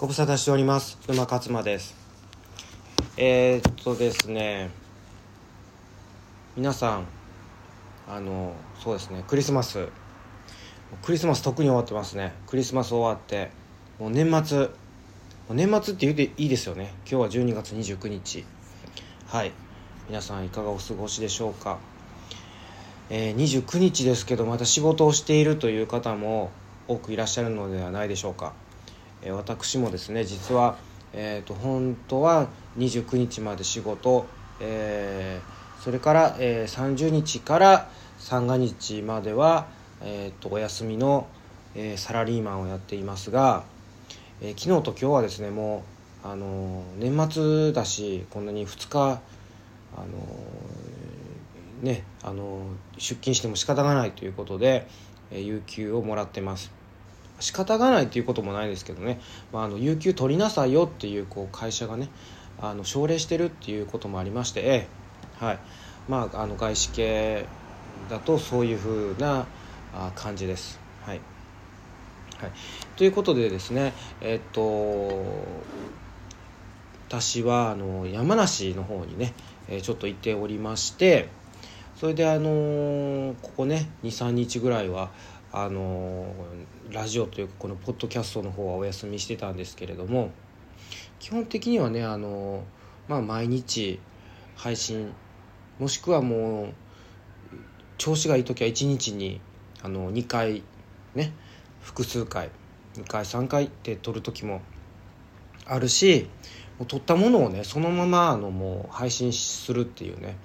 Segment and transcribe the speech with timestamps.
[0.00, 0.98] ご無沙汰しております。
[1.08, 1.94] 馬勝馬です。
[3.18, 4.70] えー、っとですね
[6.56, 7.04] 皆さん
[8.08, 9.88] あのそうですねクリスマス。
[11.02, 12.32] クリスマス特に終わってますね。
[12.46, 13.50] クリスマス終わって
[13.98, 14.68] もう年末も
[15.50, 16.94] う年末って言うていいですよね。
[17.00, 18.46] 今日は12月29日。
[19.26, 19.52] はい。
[20.08, 21.76] 皆さんいかがお過ごしでしょうか。
[23.10, 26.50] えー、29日ですけどまた仕事をしているという方も
[26.88, 28.54] 多くいらっしゃるのではないでしょうか、
[29.22, 30.76] え、私もですね実は、
[31.12, 34.26] えーと、本当は29日まで仕事、
[34.60, 39.66] えー、それから、えー、30日から三が日までは、
[40.02, 41.26] えーと、お休みの、
[41.74, 43.64] えー、サラリーマンをやっていますが、
[44.40, 45.84] え、昨日と今日はですねも
[46.24, 49.20] う、あの年末だしこんなに2日、
[49.96, 50.06] あの
[51.82, 52.62] ね、あの
[52.98, 54.86] 出勤しても仕方がないということで、
[55.30, 56.79] え、有給をもらってます。
[57.40, 59.20] 仕方がないということもないですけどね、
[59.52, 62.08] まあ、あの有給取りなさいよっていうこう会社がね
[62.60, 64.86] あの奨励してるっていうこともありまして、
[65.38, 65.58] はい。
[66.08, 67.44] まあ、あの外資系
[68.08, 69.46] だとそういうふうな
[70.16, 70.80] 感じです。
[71.06, 71.20] はい、
[72.40, 72.50] はい、
[72.96, 75.12] ということでですねえ、っと
[77.08, 79.32] 私はあの山梨の方にね、
[79.68, 81.28] え、ちょっと行っておりまして
[82.00, 85.10] それであの、ここね23日ぐらいは
[85.52, 86.34] あの、
[86.90, 90.30] ラジオというかこのポッドキャストの方はお休みしてたんですけれども
[91.18, 92.64] 基本的にはねあの、
[93.06, 94.00] まあ毎日
[94.56, 95.12] 配信
[95.78, 96.74] もしくはもう
[97.98, 99.42] 調子がいい時は1日に
[99.82, 100.62] あの2回
[101.14, 101.34] ね
[101.82, 102.48] 複数回
[102.94, 104.62] 2回3回って撮る時も
[105.66, 106.30] あるし
[106.78, 110.36] もう撮ったものをねそのままあのもう配信するっていうね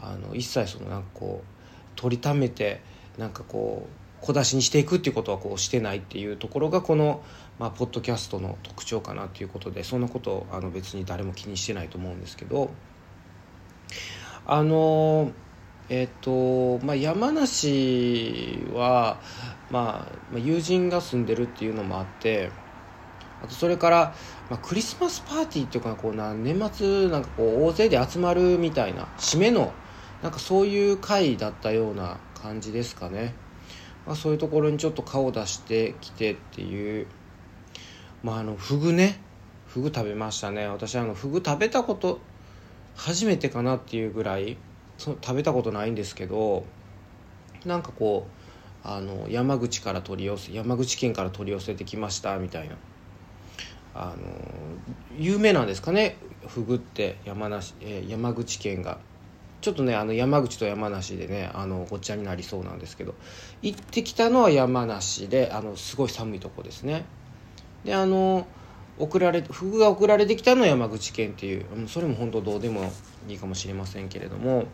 [0.00, 2.80] あの一切そのなんかこう取りためて
[3.18, 7.22] なんかこう小出しにしていくっていうことはこうしてないっていうところがこの、
[7.58, 12.70] まあ、ポッドキャストの特徴かなということでそんなことあの別に誰も気にしてないと思うんですけど
[14.46, 15.30] あの
[15.90, 19.20] えっ、とまあ山梨は、
[19.70, 22.50] まあ、友人が住んでるっていうのもあって
[23.42, 24.14] あとそれから、
[24.50, 29.72] まあ、クリスマスパーティーっていうかこうな年末なんかこう大勢で集まるみたいな締めの
[30.22, 33.34] なんかそういう回だったような感じですかね、
[34.06, 37.06] まあ、そういうところにちょっと顔出してきてっていう。
[38.22, 39.20] まああのフグね。
[39.68, 40.66] フグ食べましたね。
[40.66, 42.20] 私あのフグ食べたこと
[42.96, 44.56] 初めてかなっていうぐらい
[44.96, 46.64] そ食べたことないんですけど
[47.64, 48.26] なんかこ
[48.84, 52.76] うあの山口から取り寄せ山口県から取り寄せてきましたみたいな。
[53.94, 54.16] あの
[55.18, 56.16] 有名なんですかね。
[56.46, 58.98] フグって山梨、えー、山口県が。
[59.60, 63.14] ちょっとねあの山口と山梨でねあのごっちゃになりそうなんですけど
[63.62, 67.04] 行ってきたのは山梨であのすごい寒いとこですね。
[67.84, 68.46] であの
[68.98, 72.92] 送られフグが送られてきたのは山口県っていうそれも本当どうでも
[73.28, 74.64] いいかもしれませんけれども、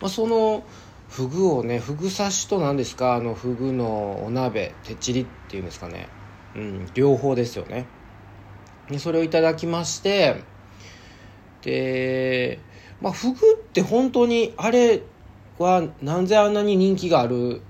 [0.00, 0.64] まあ、その
[1.08, 6.08] フグをねフグ刺しと何ですかあのフグのお鍋てっちりっていうんですかね。
[6.54, 7.86] うん両方ですよね。
[8.90, 10.42] でそれをいただきまして
[11.62, 12.58] で
[13.00, 15.02] まあ、フグって本当にあれ
[15.58, 17.60] はなぜあんなに人気がある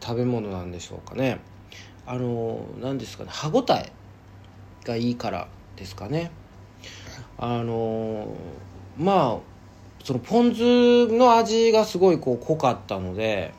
[0.00, 1.40] 食べ物なんでしょうかね。
[2.06, 3.30] あの何ですかね。
[3.32, 3.92] 歯ごたえ
[4.84, 6.30] がいいからですかね。
[7.38, 8.34] あの
[8.98, 13.54] まあそのポン酢の味がすごいこう濃かったので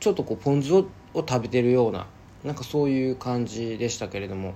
[0.00, 2.06] ちょっとこうポン酢を食べてるような
[2.44, 4.54] なんかそういう感じでしたけれども。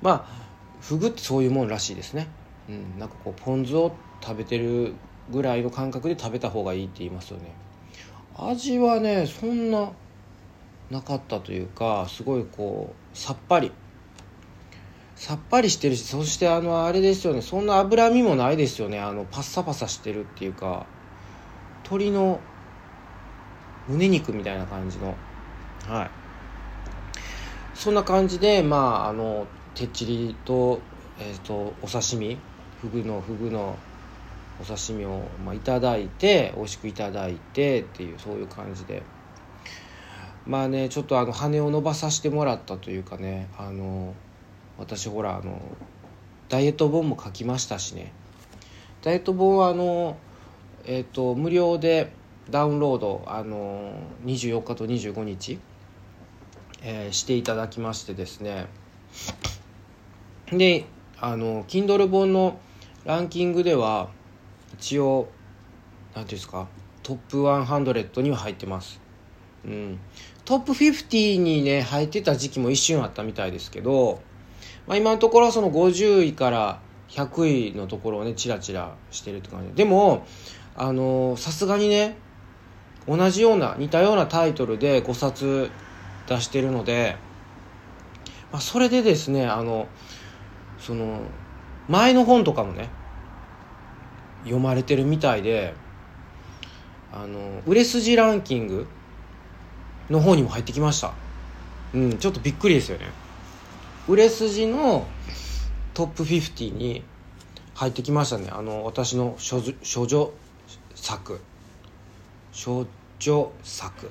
[0.00, 0.42] まあ
[0.80, 2.26] フグってそういうもんらしいですね。
[2.68, 4.94] うん、なんかこうポン酢を食べてる
[5.30, 7.54] ぐらいの感覚で食べた方がいいって言いますよね。
[8.36, 9.90] 味はねそんな
[10.90, 13.72] なかったというかすごいこうさっぱり。
[15.14, 20.84] さっぱりしてるしそしてあのあれですよねそんな脂身もないですよねあのパッサパサしてるっていうか
[21.84, 22.40] 鶏の
[23.88, 25.14] 胸肉みたいな感じの。
[25.88, 26.10] はい。
[27.74, 30.80] そんな感じでまああのてっちりと,、
[31.20, 32.36] えーとお刺身
[32.82, 33.78] フグのフグの
[34.60, 39.02] お刺身を、まあ、いただいて美味しくいただいてっていうそういう感じで。
[40.44, 44.12] まあねちょっとあの羽を伸ばさせてもらったというかねあの
[44.76, 45.62] 私ほらあの
[46.48, 48.12] ダイエット本も書きましたしね。
[49.02, 50.16] ダイエット本はあの
[50.84, 52.12] えっ、ー、と無料で
[52.50, 53.92] ダウンロードあの
[54.24, 55.60] 24日と25日、
[56.82, 58.66] えー、していただきましてですね。
[60.50, 60.86] で
[61.20, 62.58] あの Kindle 本の
[63.04, 64.10] ランキングでは
[64.74, 65.28] 一応
[66.14, 66.68] 何ていうんですか
[67.02, 69.00] トップ100には入ってます。
[69.64, 69.98] うん、
[70.44, 74.22] トップ50にね入ってた時期も一瞬あったみたいですけど、
[74.86, 79.74] まあ、今のところはその50位から100位のところをねチラチラしてるって感じ。
[79.74, 80.24] でも
[80.76, 82.16] あのさすがにね
[83.08, 85.70] 同じような似たようなタイトルで5冊
[86.28, 87.16] 出してるので、
[88.52, 89.88] まあ、それでですねあの
[90.78, 91.22] その
[91.92, 92.88] 前の本とかもね
[94.44, 95.74] 読まれてるみたいで
[97.12, 98.86] あの売れ筋ランキング
[100.08, 101.12] の方にも入ってきました。
[101.92, 103.04] うんちょっとびっくりですよね。
[104.08, 105.06] 売れ筋の
[105.92, 107.04] トップ50に
[107.74, 108.48] 入ってきましたね。
[108.50, 110.32] あの私の処女
[110.94, 111.40] 作。
[112.64, 112.86] 処
[113.18, 114.10] 女作、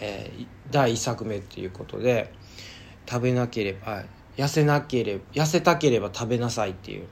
[0.00, 2.32] えー、第1作目っていうことで
[3.06, 4.04] 食べなければ
[4.40, 7.06] 痩せなければ痩せたければ食べなさいっていう。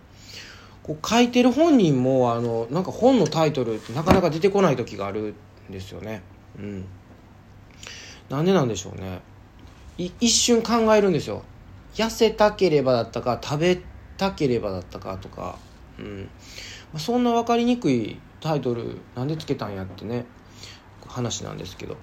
[0.82, 5.34] こう書いてる本人もあのなんか本のタイトルってなかなか出てこない時がある
[5.68, 6.22] んですよね。
[6.58, 6.86] うん。
[8.30, 9.20] なんでなんでしょうね。
[9.98, 11.42] 一瞬考えるんですよ。
[11.94, 13.78] 痩せたければだったか食べ
[14.16, 15.58] たければだったかとか。
[15.98, 16.30] うん。
[16.94, 20.24] まそんな分かりにくいタイトルなんでつけたんやってね。
[21.06, 21.98] 話なんですけど。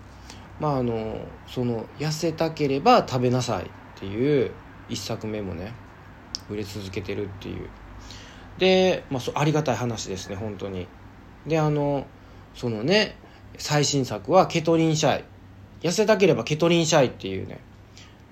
[0.59, 1.17] まああの
[1.47, 4.51] その「痩せたければ食べなさい」っていう
[4.89, 5.73] 一作目もね
[6.49, 7.69] 売れ続けてるっていう。
[8.57, 10.87] で、まあ、ありがたい話ですね本当に。
[11.45, 12.05] であの
[12.53, 13.15] そのね
[13.57, 15.23] 最新作は「ケトリンシャイ」
[15.81, 17.59] 痩せたければケトリンシャイっていうね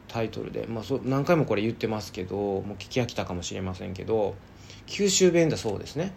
[0.07, 4.35] タイトルで、まあ、そ何回もこれ言ってますけどもう聞き飽きたかもしれませんけど
[4.85, 6.13] 九州弁だそうですね。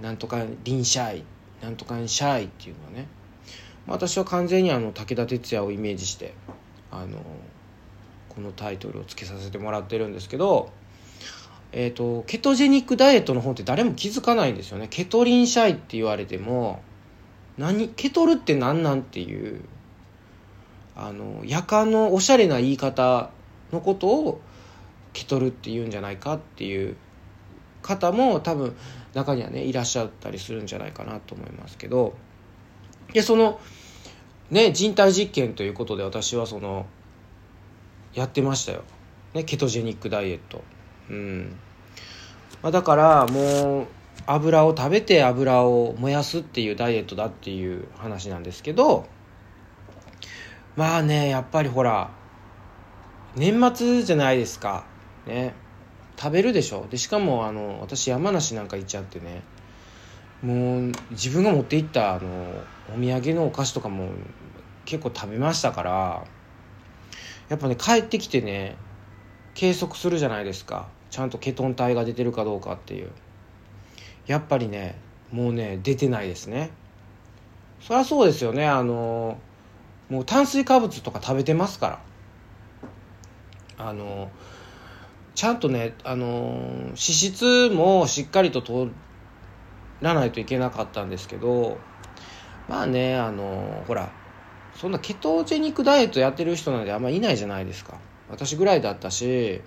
[0.00, 1.24] なんとかリンシャイ。
[1.62, 3.06] なんとかにシャイっていうのはね、
[3.86, 6.34] まあ、私は完全にあの武田鉄矢をイメージして
[6.90, 7.22] あの
[8.34, 10.72] このタイトルをつけさせてもらってるんですけど
[11.76, 14.86] えーと、ケトジェニックダイエットの本って誰も気づかないんですよね。
[14.88, 16.80] ケトリンシャイって言われても
[17.58, 19.60] 何ケトルって何なんっていう
[20.94, 23.30] あの夜間のおしゃれな言い方
[23.72, 24.40] のことを
[25.12, 26.96] ケトルって言うんじゃないかっていう
[27.82, 28.76] 方も多分
[29.12, 32.14] 中にはねいらっしゃったりするんじゃないかなと思いますけど。
[33.12, 33.58] でその
[34.50, 36.86] ね人体実験ということで私はその
[38.14, 38.84] やってましたよ、
[39.34, 40.62] ね、ケトジェニックダイエット。
[41.10, 41.56] うん。
[42.62, 43.86] まあ、だからもう
[44.26, 49.06] 油を食べて油を燃やすっていうダイエットだっていう話なんですけど
[50.76, 52.10] まあねやっぱりほら
[53.36, 54.86] 年末じゃないですか。
[55.26, 55.54] ね。
[56.16, 56.86] 食べるでしょ。
[56.88, 59.42] でしかもあの私山梨なんか行っちゃってね
[60.40, 62.28] もう自分が持って行ったあの
[62.94, 64.10] お土産のお菓子とかも
[64.84, 66.24] 結構食べましたから
[67.48, 68.76] やっぱね帰ってきてね
[69.54, 70.88] 計測するじゃないですか。
[71.10, 73.10] ちゃんとケトン体が出てるかどうかっていう。
[74.26, 74.98] やっぱりね
[75.30, 76.70] もうね出てないですね。
[77.80, 78.66] そりゃそうですよね。
[78.66, 79.38] あの
[80.08, 83.86] もう炭水化物とか食べてますから。
[83.86, 84.30] あの
[85.34, 86.26] ちゃんとねあの
[86.86, 88.90] 脂質もしっかりと取
[90.00, 91.78] らないといけなかったんですけど
[92.68, 94.12] まあねあのほら
[94.74, 97.98] そんなケトジェニックダイエットやってる人なんてあんまいないじゃないですか。
[98.28, 99.60] 私ぐらいだったし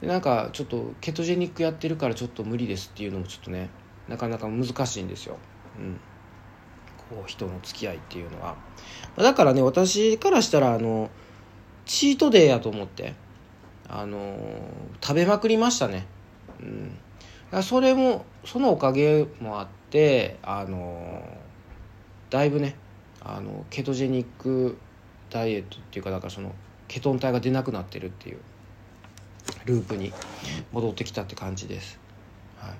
[0.00, 3.70] なんかちょっとケトジェニックやってるからちょっと無理ですっていうのもちょっとね
[4.08, 5.38] なかなか難しいんですよ、
[5.78, 5.98] うん、
[7.16, 8.56] こう人の付き合いっていうのは。
[9.16, 11.10] だからね私からしたらあの
[11.86, 13.14] チートデーやと思って
[13.88, 14.36] あの
[15.00, 16.06] 食べまくりましたね。
[16.60, 17.62] うん。
[17.62, 21.22] それもそのおかげもあってあの
[22.28, 22.76] だいぶね
[23.28, 24.78] あのケトジェニック
[25.30, 26.52] ダイエットっていうかだからその
[26.86, 28.38] ケトン体が出なくなってるっていう
[29.64, 30.12] ループに
[30.72, 31.98] 戻ってきたって感じです、
[32.58, 32.74] はい、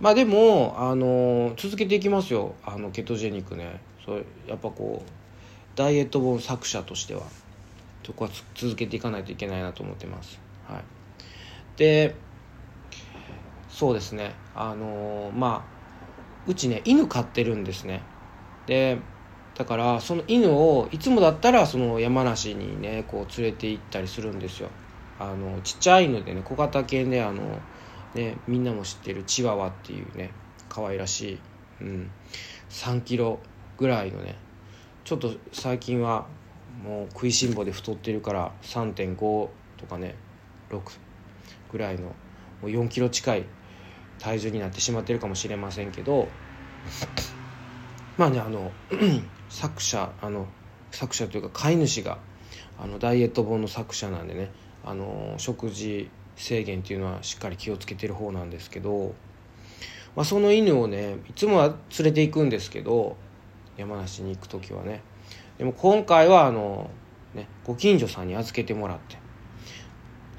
[0.00, 2.54] まあでもあの続けていきますよ。
[2.64, 3.80] あのケトジェニックね。
[4.04, 5.10] それやっぱこう
[5.76, 7.22] ダイエット本作者としては
[8.04, 10.82] そこは続けていかないといけないなと思ってます、はい、
[11.76, 12.14] で
[13.68, 14.34] そうですね。
[14.54, 18.02] あのまあうちね犬飼ってるんですね。
[18.66, 18.98] で
[19.60, 24.70] だからその犬をいつもだったらその山梨にねこう連れて行ったりするんですよ。
[25.18, 27.60] あのちっちゃい犬でね小型犬であの
[28.14, 30.30] ねみんなも知ってるチワワっていうね
[30.70, 31.38] 可愛らしい、
[31.82, 32.10] うん、
[32.70, 33.38] 3キロ
[33.76, 34.36] ぐらいのね
[35.04, 36.26] ちょっと最近は
[36.82, 40.14] もう食いしん坊で太ってるから3.5とかね
[40.70, 40.80] 6
[41.70, 42.14] ぐらいのも
[42.62, 43.44] う4キロ近い
[44.20, 46.28] 体重になってしまってるかもしれませんけど
[48.16, 48.72] まあねあの
[49.50, 50.46] 作者あの
[50.92, 52.18] 作者というか飼い主が
[52.78, 54.50] あのダイエット本の作者なんでね
[54.84, 59.14] あの食事制限っていうのはしっかり気をつけてる方なんですけど、
[60.16, 63.16] まあ、その犬をねいつもは連れて行くんですけど
[63.76, 65.02] 山梨に行く時はね
[65.58, 66.90] でも今回はあの、
[67.34, 69.18] ね、ご近所さんに預けてもらって。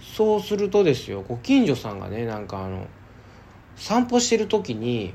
[0.01, 2.87] そうするとですよご近所さんがねなんかあの
[3.77, 5.13] 散歩してる時に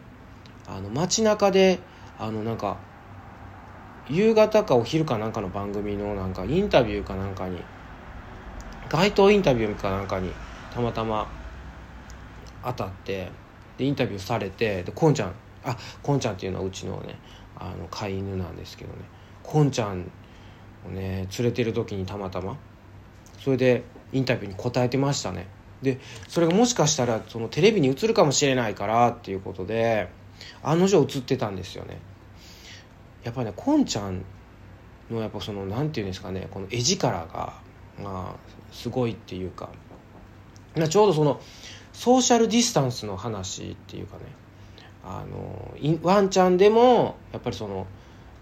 [0.66, 1.80] あの街中で
[2.18, 2.78] あのなんか
[4.08, 7.60] 夕方かお昼かなんかの番組のなんかインタビューかなんかに
[8.88, 10.32] 街頭インタビューかなんかに
[10.72, 11.28] たまたま
[12.64, 13.30] 当たって
[13.78, 15.34] でインタビューされてでこんちゃん
[15.64, 17.18] あこんちゃんっていうのはうちのね
[17.56, 18.98] あの飼い犬なんですけどね。
[19.42, 20.10] こんちゃん
[20.86, 22.56] をね連れてる時にたまたま
[23.38, 25.48] それでインタビューに答えてましたね。
[25.82, 25.98] で
[26.28, 30.08] それがもしかしたらそのテレビに映るかもしれないからっていうことで
[30.62, 31.98] 案の定映ってたんですよね。
[33.26, 34.24] やっぱりねこんちゃん
[35.10, 37.54] のやっぱその何て言うんですかねこの絵力が
[38.00, 39.68] まあすごいっていうか
[40.88, 41.40] ちょうどその
[41.92, 44.22] ソーシャルディスタンスの話っていうかね
[45.04, 47.88] あのワンちゃんでもやっぱりその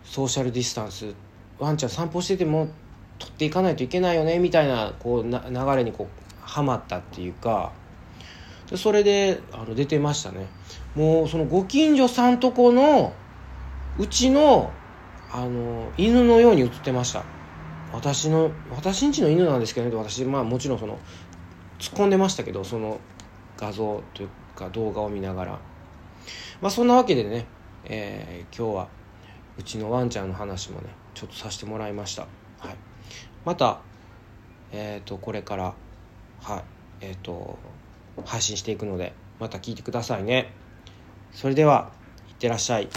[0.05, 1.15] ソーシャルディスタンス
[1.59, 2.69] ワンちゃん散歩してても
[3.19, 7.73] 取っていかないといけないよねみたいなこうな流れにこうはまったっていうか
[8.77, 10.47] それであの出てましたね。
[10.95, 13.13] もうそのご近所さんとこの
[13.99, 14.73] うちの
[15.31, 17.25] あの犬のように映ってました。
[17.93, 19.97] 私の私んちの犬なんですけどね。
[19.97, 20.99] 私まあもちろんその
[21.79, 22.99] 突っ込んでましたけどその
[23.57, 25.59] 画像というか動画を見ながら。
[26.61, 27.47] まあそんなわけでね、
[27.85, 28.89] えー、今日は
[29.59, 32.23] うちのワンちゃんの話もねちょっとさせてもらいました、
[32.59, 32.77] はい、
[33.45, 33.81] また
[34.73, 35.75] えっ、ー、とこれから
[36.43, 36.63] はい
[37.01, 37.59] えっ、ー、と
[38.25, 40.53] 配信していくのでまた聞いてくださいね。
[41.33, 41.91] それでは
[42.29, 42.89] いってらっしゃい。